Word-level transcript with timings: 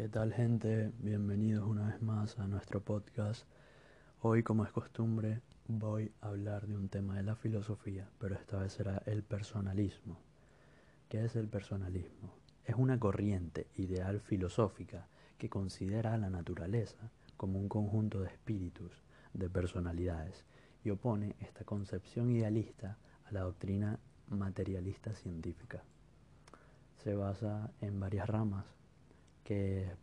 ¿Qué 0.00 0.08
tal 0.08 0.32
gente? 0.32 0.90
Bienvenidos 1.00 1.68
una 1.68 1.88
vez 1.88 2.00
más 2.00 2.38
a 2.38 2.46
nuestro 2.46 2.80
podcast. 2.80 3.44
Hoy, 4.22 4.42
como 4.42 4.64
es 4.64 4.72
costumbre, 4.72 5.42
voy 5.68 6.10
a 6.22 6.28
hablar 6.28 6.66
de 6.66 6.74
un 6.74 6.88
tema 6.88 7.16
de 7.16 7.22
la 7.22 7.36
filosofía, 7.36 8.08
pero 8.18 8.34
esta 8.34 8.56
vez 8.56 8.72
será 8.72 9.02
el 9.04 9.22
personalismo. 9.22 10.18
¿Qué 11.10 11.22
es 11.26 11.36
el 11.36 11.48
personalismo? 11.48 12.32
Es 12.64 12.76
una 12.76 12.98
corriente 12.98 13.66
ideal 13.76 14.22
filosófica 14.22 15.06
que 15.36 15.50
considera 15.50 16.14
a 16.14 16.16
la 16.16 16.30
naturaleza 16.30 17.10
como 17.36 17.58
un 17.58 17.68
conjunto 17.68 18.20
de 18.20 18.28
espíritus, 18.28 19.02
de 19.34 19.50
personalidades, 19.50 20.46
y 20.82 20.88
opone 20.88 21.36
esta 21.40 21.64
concepción 21.64 22.30
idealista 22.30 22.96
a 23.26 23.32
la 23.32 23.40
doctrina 23.40 23.98
materialista 24.30 25.12
científica. 25.12 25.82
Se 27.04 27.14
basa 27.14 27.70
en 27.82 28.00
varias 28.00 28.30
ramas 28.30 28.79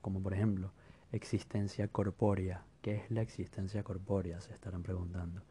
como 0.00 0.22
por 0.22 0.34
ejemplo, 0.34 0.72
existencia 1.12 1.88
corpórea. 1.88 2.64
¿Qué 2.82 2.96
es 2.96 3.10
la 3.10 3.22
existencia 3.22 3.82
corpórea? 3.82 4.40
Se 4.40 4.52
estarán 4.52 4.82
preguntando. 4.82 5.42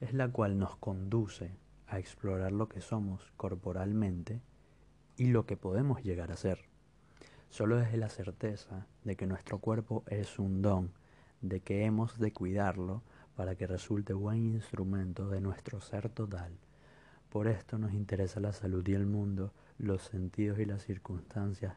Es 0.00 0.12
la 0.12 0.28
cual 0.28 0.58
nos 0.58 0.76
conduce 0.76 1.56
a 1.86 1.98
explorar 1.98 2.52
lo 2.52 2.68
que 2.68 2.80
somos 2.80 3.32
corporalmente 3.36 4.40
y 5.16 5.26
lo 5.26 5.46
que 5.46 5.56
podemos 5.56 6.02
llegar 6.02 6.30
a 6.30 6.36
ser. 6.36 6.64
Solo 7.48 7.76
desde 7.76 7.96
la 7.96 8.08
certeza 8.08 8.86
de 9.04 9.16
que 9.16 9.26
nuestro 9.26 9.58
cuerpo 9.58 10.04
es 10.06 10.38
un 10.38 10.60
don, 10.60 10.92
de 11.40 11.60
que 11.60 11.84
hemos 11.84 12.18
de 12.18 12.32
cuidarlo 12.32 13.02
para 13.34 13.54
que 13.54 13.66
resulte 13.66 14.12
buen 14.12 14.44
instrumento 14.44 15.28
de 15.28 15.40
nuestro 15.40 15.80
ser 15.80 16.08
total. 16.08 16.58
Por 17.30 17.48
esto 17.48 17.78
nos 17.78 17.92
interesa 17.92 18.40
la 18.40 18.52
salud 18.52 18.86
y 18.86 18.94
el 18.94 19.06
mundo, 19.06 19.52
los 19.78 20.02
sentidos 20.02 20.58
y 20.58 20.64
las 20.64 20.82
circunstancias 20.82 21.76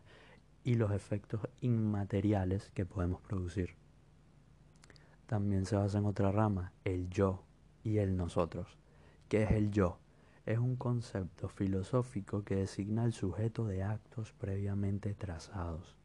y 0.64 0.76
los 0.76 0.92
efectos 0.92 1.42
inmateriales 1.62 2.72
que 2.72 2.86
podemos 2.86 3.22
producir. 3.22 3.76
También 5.26 5.66
se 5.66 5.76
basa 5.76 5.98
en 5.98 6.05
otra 6.05 6.32
rama, 6.32 6.74
el 6.84 7.10
yo 7.10 7.44
y 7.84 7.98
el 7.98 8.18
nosotros. 8.18 8.77
¿Qué 9.30 9.44
es 9.44 9.52
el 9.52 9.72
yo? 9.72 9.98
Es 10.46 10.60
un 10.60 10.76
concepto 10.76 11.48
filosófico 11.48 12.44
que 12.44 12.55
designa 12.55 13.05
el 13.05 13.13
sujeto 13.13 13.66
de 13.66 13.84
actos 13.84 14.34
previamente 14.34 15.13
trazados, 15.13 15.96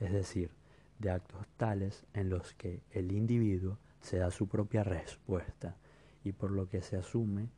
es 0.00 0.12
decir, 0.12 0.50
de 0.98 1.10
actos 1.10 1.46
tales 1.56 2.04
en 2.12 2.28
los 2.28 2.54
que 2.54 2.82
el 2.90 3.12
individuo 3.12 3.78
se 4.00 4.18
da 4.18 4.30
su 4.30 4.48
propia 4.48 4.84
respuesta 4.84 5.76
y 6.24 6.32
por 6.32 6.50
lo 6.50 6.68
que 6.68 6.82
se 6.82 6.96
asume 6.96 7.48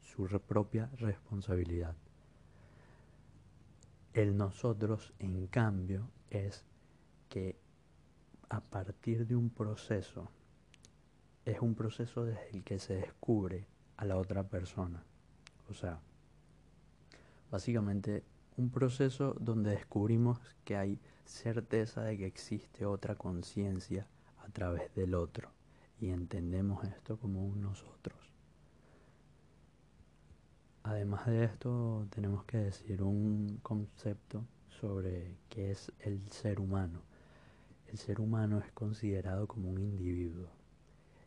su 0.00 0.26
propia 0.46 0.90
responsabilidad. 0.98 1.96
El 4.14 4.36
nosotros, 4.36 5.14
en 5.18 5.46
cambio, 5.46 6.10
es 6.28 6.66
que 7.30 7.56
a 8.50 8.60
partir 8.60 9.26
de 9.26 9.34
un 9.34 9.48
proceso, 9.48 10.28
es 11.46 11.60
un 11.60 11.74
proceso 11.74 12.24
desde 12.24 12.50
el 12.50 12.62
que 12.62 12.78
se 12.78 12.94
descubre 12.94 13.66
a 13.96 14.04
la 14.04 14.18
otra 14.18 14.42
persona. 14.44 15.02
O 15.70 15.74
sea, 15.74 15.98
básicamente 17.50 18.22
un 18.58 18.70
proceso 18.70 19.34
donde 19.40 19.70
descubrimos 19.70 20.38
que 20.64 20.76
hay 20.76 21.00
certeza 21.24 22.02
de 22.02 22.18
que 22.18 22.26
existe 22.26 22.84
otra 22.84 23.14
conciencia 23.14 24.06
a 24.44 24.48
través 24.48 24.94
del 24.94 25.14
otro 25.14 25.50
y 26.00 26.10
entendemos 26.10 26.84
esto 26.84 27.16
como 27.16 27.42
un 27.46 27.62
nosotros. 27.62 28.31
Además 30.84 31.26
de 31.26 31.44
esto, 31.44 32.06
tenemos 32.10 32.44
que 32.44 32.58
decir 32.58 33.04
un 33.04 33.60
concepto 33.62 34.44
sobre 34.68 35.36
qué 35.48 35.70
es 35.70 35.92
el 36.00 36.28
ser 36.30 36.58
humano. 36.58 37.02
El 37.86 37.98
ser 37.98 38.20
humano 38.20 38.58
es 38.58 38.72
considerado 38.72 39.46
como 39.46 39.70
un 39.70 39.78
individuo 39.80 40.48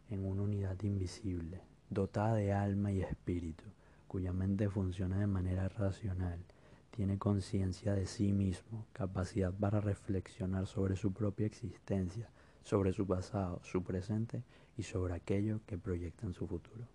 en 0.09 0.25
una 0.25 0.42
unidad 0.42 0.81
invisible, 0.84 1.62
dotada 1.89 2.36
de 2.36 2.52
alma 2.52 2.92
y 2.92 3.02
espíritu, 3.02 3.63
cuya 4.09 4.34
mente 4.34 4.69
funciona 4.69 5.19
de 5.19 5.28
manera 5.28 5.69
racional, 5.69 6.44
tiene 6.91 7.18
conciencia 7.18 7.94
de 7.94 8.07
sí 8.07 8.34
mismo, 8.34 8.85
capacidad 8.91 9.53
para 9.53 9.80
reflexionar 9.80 10.68
sobre 10.68 10.97
su 10.97 11.13
propia 11.13 11.46
existencia, 11.46 12.30
sobre 12.63 12.91
su 12.91 13.07
pasado, 13.07 13.62
su 13.63 13.84
presente 13.84 14.44
y 14.78 14.84
sobre 14.84 15.13
aquello 15.13 15.62
que 15.66 15.78
proyecta 15.78 16.25
en 16.25 16.34
su 16.34 16.46
futuro. 16.46 16.88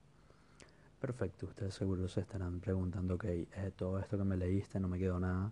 Perfecto, 1.00 1.46
ustedes 1.46 1.72
seguro 1.72 2.08
se 2.08 2.20
estarán 2.20 2.60
preguntando, 2.60 3.14
ok, 3.14 3.24
eh, 3.24 3.72
todo 3.74 3.98
esto 3.98 4.18
que 4.18 4.24
me 4.24 4.36
leíste 4.36 4.78
no 4.78 4.86
me 4.86 4.98
quedó 4.98 5.18
nada 5.18 5.50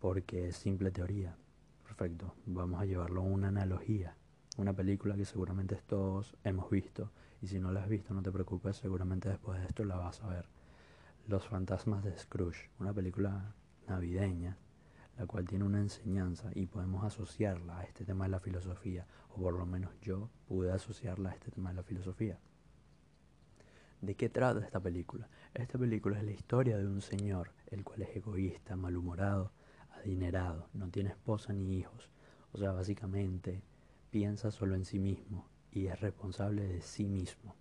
porque 0.00 0.48
es 0.48 0.56
simple 0.56 0.90
teoría. 0.90 1.34
Perfecto, 1.82 2.34
vamos 2.44 2.78
a 2.78 2.84
llevarlo 2.84 3.22
a 3.22 3.24
una 3.24 3.48
analogía, 3.48 4.14
una 4.58 4.74
película 4.74 5.16
que 5.16 5.24
seguramente 5.24 5.76
todos 5.76 6.36
hemos 6.44 6.68
visto 6.68 7.10
y 7.40 7.46
si 7.46 7.58
no 7.58 7.72
la 7.72 7.82
has 7.82 7.88
visto 7.88 8.12
no 8.12 8.22
te 8.22 8.30
preocupes, 8.30 8.76
seguramente 8.76 9.30
después 9.30 9.58
de 9.58 9.66
esto 9.66 9.82
la 9.84 9.96
vas 9.96 10.20
a 10.20 10.28
ver. 10.28 10.44
Los 11.26 11.46
fantasmas 11.46 12.04
de 12.04 12.18
Scrooge, 12.18 12.68
una 12.78 12.92
película 12.92 13.54
navideña, 13.88 14.58
la 15.16 15.26
cual 15.26 15.46
tiene 15.48 15.64
una 15.64 15.80
enseñanza 15.80 16.50
y 16.54 16.66
podemos 16.66 17.02
asociarla 17.02 17.78
a 17.78 17.84
este 17.84 18.04
tema 18.04 18.26
de 18.26 18.32
la 18.32 18.40
filosofía, 18.40 19.06
o 19.30 19.40
por 19.40 19.54
lo 19.54 19.64
menos 19.64 19.98
yo 20.02 20.28
pude 20.46 20.70
asociarla 20.70 21.30
a 21.30 21.32
este 21.32 21.50
tema 21.50 21.70
de 21.70 21.76
la 21.76 21.82
filosofía. 21.82 22.38
¿De 24.00 24.14
qué 24.14 24.30
trata 24.30 24.64
esta 24.64 24.80
película? 24.80 25.28
Esta 25.52 25.78
película 25.78 26.16
es 26.16 26.24
la 26.24 26.30
historia 26.30 26.78
de 26.78 26.86
un 26.86 27.02
señor, 27.02 27.52
el 27.66 27.84
cual 27.84 28.00
es 28.00 28.16
egoísta, 28.16 28.74
malhumorado, 28.74 29.52
adinerado, 29.90 30.70
no 30.72 30.88
tiene 30.88 31.10
esposa 31.10 31.52
ni 31.52 31.76
hijos. 31.76 32.08
O 32.52 32.58
sea, 32.58 32.72
básicamente 32.72 33.62
piensa 34.10 34.50
solo 34.50 34.74
en 34.74 34.86
sí 34.86 34.98
mismo 34.98 35.46
y 35.70 35.88
es 35.88 36.00
responsable 36.00 36.66
de 36.66 36.80
sí 36.80 37.04
mismo. 37.04 37.54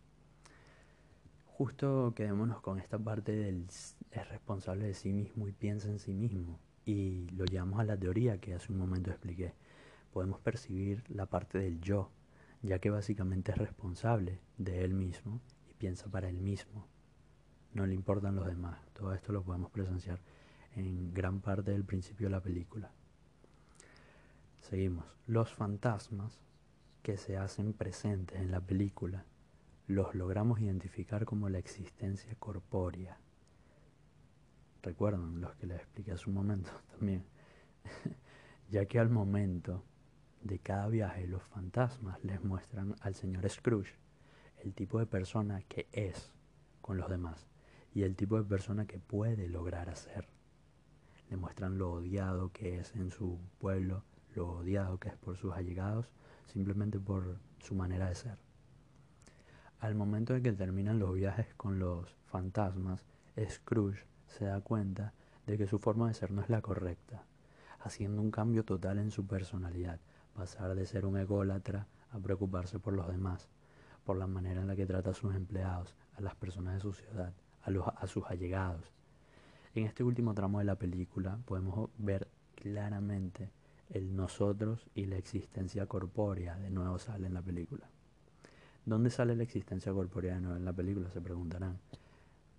Justo 1.45 2.13
quedémonos 2.15 2.61
con 2.61 2.79
esta 2.79 2.97
parte 2.97 3.33
del 3.33 3.67
es 4.11 4.29
responsable 4.29 4.85
de 4.85 4.93
sí 4.93 5.11
mismo 5.11 5.49
y 5.49 5.51
piensa 5.51 5.89
en 5.89 5.99
sí 5.99 6.13
mismo. 6.13 6.57
Y 6.85 7.27
lo 7.31 7.43
llevamos 7.43 7.81
a 7.81 7.83
la 7.83 7.97
teoría 7.97 8.39
que 8.39 8.53
hace 8.53 8.71
un 8.71 8.79
momento 8.79 9.09
expliqué. 9.09 9.55
Podemos 10.13 10.39
percibir 10.39 11.03
la 11.09 11.25
parte 11.25 11.57
del 11.57 11.81
yo, 11.81 12.11
ya 12.61 12.79
que 12.79 12.89
básicamente 12.89 13.51
es 13.51 13.57
responsable 13.57 14.39
de 14.57 14.85
él 14.85 14.93
mismo 14.93 15.41
piensa 15.79 16.07
para 16.09 16.29
él 16.29 16.39
mismo. 16.39 16.85
No 17.73 17.87
le 17.87 17.95
importan 17.95 18.35
los 18.35 18.45
demás. 18.45 18.79
Todo 18.93 19.13
esto 19.13 19.31
lo 19.31 19.43
podemos 19.43 19.71
presenciar 19.71 20.19
en 20.75 21.13
gran 21.13 21.39
parte 21.39 21.71
del 21.71 21.85
principio 21.85 22.27
de 22.27 22.31
la 22.31 22.41
película. 22.41 22.91
Seguimos. 24.61 25.05
Los 25.25 25.53
fantasmas 25.53 26.41
que 27.01 27.17
se 27.17 27.37
hacen 27.37 27.73
presentes 27.73 28.39
en 28.39 28.51
la 28.51 28.59
película 28.59 29.25
los 29.87 30.13
logramos 30.13 30.59
identificar 30.59 31.25
como 31.25 31.49
la 31.49 31.57
existencia 31.57 32.35
corpórea. 32.35 33.17
Recuerdan 34.83 35.41
los 35.41 35.55
que 35.55 35.65
les 35.65 35.77
expliqué 35.79 36.11
hace 36.11 36.29
un 36.29 36.35
momento 36.35 36.69
también. 36.91 37.23
ya 38.69 38.85
que 38.85 38.99
al 38.99 39.09
momento 39.09 39.83
de 40.43 40.59
cada 40.59 40.87
viaje 40.87 41.25
los 41.27 41.43
fantasmas 41.43 42.23
les 42.23 42.43
muestran 42.43 42.95
al 43.01 43.15
señor 43.15 43.49
Scrooge 43.49 43.95
el 44.63 44.73
tipo 44.73 44.99
de 44.99 45.05
persona 45.05 45.61
que 45.61 45.87
es 45.91 46.31
con 46.81 46.97
los 46.97 47.09
demás 47.09 47.47
y 47.93 48.03
el 48.03 48.15
tipo 48.15 48.37
de 48.37 48.43
persona 48.43 48.85
que 48.85 48.99
puede 48.99 49.47
lograr 49.47 49.89
hacer. 49.89 50.27
Le 51.29 51.37
muestran 51.37 51.77
lo 51.77 51.91
odiado 51.91 52.51
que 52.51 52.79
es 52.79 52.95
en 52.95 53.11
su 53.11 53.39
pueblo, 53.59 54.03
lo 54.35 54.49
odiado 54.49 54.99
que 54.99 55.09
es 55.09 55.15
por 55.15 55.37
sus 55.37 55.53
allegados, 55.53 56.09
simplemente 56.47 56.99
por 56.99 57.37
su 57.59 57.75
manera 57.75 58.09
de 58.09 58.15
ser. 58.15 58.37
Al 59.79 59.95
momento 59.95 60.33
de 60.33 60.41
que 60.41 60.51
terminan 60.51 60.99
los 60.99 61.13
viajes 61.13 61.53
con 61.55 61.79
los 61.79 62.15
fantasmas, 62.25 63.05
Scrooge 63.49 64.05
se 64.27 64.45
da 64.45 64.61
cuenta 64.61 65.13
de 65.47 65.57
que 65.57 65.67
su 65.67 65.79
forma 65.79 66.07
de 66.07 66.13
ser 66.13 66.31
no 66.31 66.41
es 66.41 66.49
la 66.49 66.61
correcta, 66.61 67.23
haciendo 67.79 68.21
un 68.21 68.31
cambio 68.31 68.65
total 68.65 68.99
en 68.99 69.11
su 69.11 69.25
personalidad, 69.25 69.99
pasar 70.33 70.75
de 70.75 70.85
ser 70.85 71.05
un 71.05 71.17
ególatra 71.17 71.87
a 72.11 72.19
preocuparse 72.19 72.79
por 72.79 72.93
los 72.93 73.07
demás, 73.07 73.49
por 74.03 74.17
la 74.17 74.27
manera 74.27 74.61
en 74.61 74.67
la 74.67 74.75
que 74.75 74.85
trata 74.85 75.11
a 75.11 75.13
sus 75.13 75.35
empleados, 75.35 75.95
a 76.15 76.21
las 76.21 76.35
personas 76.35 76.75
de 76.75 76.79
su 76.81 76.93
ciudad, 76.93 77.33
a, 77.61 77.71
los, 77.71 77.87
a 77.87 78.07
sus 78.07 78.25
allegados. 78.25 78.93
En 79.75 79.85
este 79.85 80.03
último 80.03 80.33
tramo 80.33 80.59
de 80.59 80.65
la 80.65 80.75
película 80.75 81.39
podemos 81.45 81.89
ver 81.97 82.27
claramente 82.55 83.51
el 83.89 84.15
nosotros 84.15 84.87
y 84.93 85.05
la 85.05 85.17
existencia 85.17 85.85
corpórea 85.85 86.57
de 86.57 86.69
nuevo 86.69 86.99
sale 86.99 87.27
en 87.27 87.33
la 87.33 87.41
película. 87.41 87.89
¿Dónde 88.85 89.09
sale 89.09 89.35
la 89.35 89.43
existencia 89.43 89.93
corpórea 89.93 90.35
de 90.35 90.41
nuevo 90.41 90.57
en 90.57 90.65
la 90.65 90.73
película? 90.73 91.09
Se 91.11 91.21
preguntarán. 91.21 91.79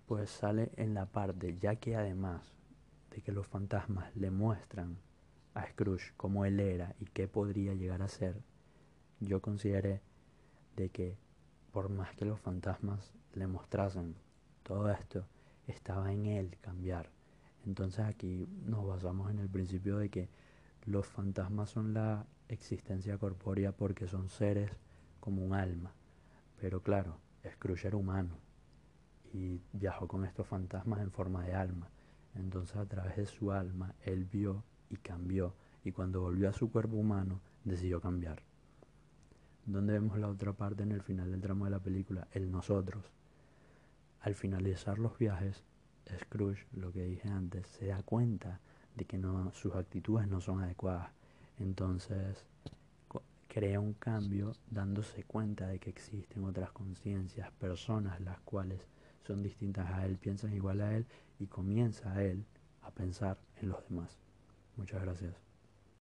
Pues 0.05 0.29
sale 0.29 0.71
en 0.75 0.93
la 0.93 1.05
parte, 1.05 1.57
ya 1.57 1.75
que 1.75 1.95
además 1.95 2.53
de 3.11 3.21
que 3.21 3.31
los 3.31 3.47
fantasmas 3.47 4.15
le 4.15 4.31
muestran 4.31 4.97
a 5.53 5.65
Scrooge 5.67 6.13
cómo 6.17 6.45
él 6.45 6.59
era 6.59 6.95
y 6.99 7.05
qué 7.05 7.27
podría 7.27 7.73
llegar 7.73 8.01
a 8.01 8.07
ser, 8.07 8.41
yo 9.19 9.41
consideré 9.41 10.01
de 10.75 10.89
que 10.89 11.17
por 11.71 11.89
más 11.89 12.13
que 12.15 12.25
los 12.25 12.39
fantasmas 12.39 13.13
le 13.33 13.47
mostrasen 13.47 14.15
todo 14.63 14.91
esto, 14.91 15.25
estaba 15.67 16.11
en 16.11 16.25
él 16.25 16.57
cambiar. 16.61 17.09
Entonces 17.65 18.05
aquí 18.05 18.47
nos 18.65 18.85
basamos 18.85 19.31
en 19.31 19.39
el 19.39 19.49
principio 19.49 19.97
de 19.97 20.09
que 20.09 20.29
los 20.85 21.05
fantasmas 21.05 21.69
son 21.69 21.93
la 21.93 22.25
existencia 22.47 23.17
corpórea 23.17 23.71
porque 23.71 24.07
son 24.07 24.29
seres 24.29 24.71
como 25.19 25.43
un 25.45 25.53
alma. 25.53 25.93
Pero 26.59 26.81
claro, 26.81 27.17
Scrooge 27.49 27.87
era 27.87 27.97
humano 27.97 28.37
y 29.33 29.61
viajó 29.71 30.07
con 30.07 30.25
estos 30.25 30.47
fantasmas 30.47 31.01
en 31.01 31.11
forma 31.11 31.43
de 31.43 31.53
alma. 31.53 31.89
Entonces 32.35 32.75
a 32.77 32.85
través 32.85 33.15
de 33.15 33.25
su 33.25 33.51
alma 33.51 33.95
él 34.03 34.25
vio 34.25 34.63
y 34.89 34.97
cambió 34.97 35.53
y 35.83 35.91
cuando 35.91 36.21
volvió 36.21 36.49
a 36.49 36.53
su 36.53 36.71
cuerpo 36.71 36.97
humano 36.97 37.39
decidió 37.63 38.01
cambiar. 38.01 38.50
Donde 39.71 39.93
vemos 39.93 40.19
la 40.19 40.27
otra 40.27 40.51
parte 40.51 40.83
en 40.83 40.91
el 40.91 41.01
final 41.01 41.31
del 41.31 41.39
tramo 41.39 41.63
de 41.63 41.71
la 41.71 41.79
película, 41.79 42.27
el 42.33 42.51
nosotros. 42.51 43.05
Al 44.19 44.35
finalizar 44.35 44.99
los 44.99 45.17
viajes, 45.17 45.63
Scrooge, 46.19 46.67
lo 46.73 46.91
que 46.91 47.05
dije 47.05 47.29
antes, 47.29 47.67
se 47.67 47.85
da 47.87 48.03
cuenta 48.03 48.59
de 48.97 49.05
que 49.05 49.17
no, 49.17 49.49
sus 49.53 49.73
actitudes 49.73 50.27
no 50.27 50.41
son 50.41 50.61
adecuadas. 50.61 51.11
Entonces 51.57 52.45
crea 53.47 53.79
un 53.79 53.93
cambio 53.93 54.51
dándose 54.69 55.23
cuenta 55.23 55.67
de 55.67 55.79
que 55.79 55.89
existen 55.89 56.43
otras 56.43 56.71
conciencias, 56.71 57.49
personas 57.51 58.19
las 58.19 58.41
cuales 58.41 58.85
son 59.25 59.41
distintas 59.41 59.89
a 59.89 60.05
él, 60.05 60.17
piensan 60.17 60.53
igual 60.53 60.81
a 60.81 60.93
él 60.97 61.05
y 61.39 61.47
comienza 61.47 62.11
a 62.11 62.21
él 62.21 62.43
a 62.81 62.91
pensar 62.91 63.37
en 63.61 63.69
los 63.69 63.87
demás. 63.87 64.17
Muchas 64.75 65.01
gracias. 65.01 65.50